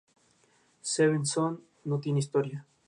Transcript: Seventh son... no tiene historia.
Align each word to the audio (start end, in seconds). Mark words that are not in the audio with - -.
Seventh 0.81 1.27
son... 1.27 1.63
no 1.85 1.99
tiene 1.99 2.17
historia. 2.17 2.65